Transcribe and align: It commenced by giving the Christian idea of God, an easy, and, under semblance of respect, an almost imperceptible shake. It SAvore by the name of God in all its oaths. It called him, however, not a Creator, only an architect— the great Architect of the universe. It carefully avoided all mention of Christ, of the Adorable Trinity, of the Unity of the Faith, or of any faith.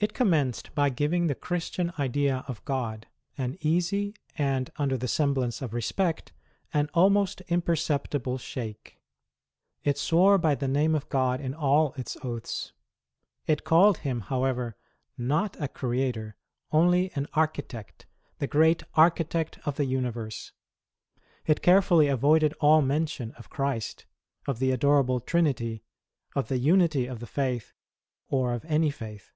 It 0.00 0.12
commenced 0.12 0.74
by 0.74 0.90
giving 0.90 1.28
the 1.28 1.34
Christian 1.34 1.90
idea 1.98 2.44
of 2.46 2.62
God, 2.66 3.06
an 3.38 3.56
easy, 3.62 4.14
and, 4.36 4.68
under 4.76 4.98
semblance 5.06 5.62
of 5.62 5.72
respect, 5.72 6.30
an 6.74 6.90
almost 6.92 7.40
imperceptible 7.48 8.36
shake. 8.36 9.00
It 9.82 9.96
SAvore 9.96 10.36
by 10.36 10.56
the 10.56 10.68
name 10.68 10.94
of 10.94 11.08
God 11.08 11.40
in 11.40 11.54
all 11.54 11.94
its 11.96 12.18
oaths. 12.22 12.74
It 13.46 13.64
called 13.64 13.96
him, 14.04 14.20
however, 14.20 14.76
not 15.16 15.58
a 15.58 15.68
Creator, 15.68 16.36
only 16.70 17.10
an 17.14 17.26
architect— 17.32 18.04
the 18.40 18.46
great 18.46 18.82
Architect 18.92 19.58
of 19.64 19.76
the 19.76 19.86
universe. 19.86 20.52
It 21.46 21.62
carefully 21.62 22.08
avoided 22.08 22.52
all 22.60 22.82
mention 22.82 23.32
of 23.38 23.48
Christ, 23.48 24.04
of 24.46 24.58
the 24.58 24.70
Adorable 24.70 25.20
Trinity, 25.20 25.82
of 26.36 26.48
the 26.48 26.58
Unity 26.58 27.06
of 27.06 27.20
the 27.20 27.26
Faith, 27.26 27.72
or 28.28 28.52
of 28.52 28.66
any 28.66 28.90
faith. 28.90 29.30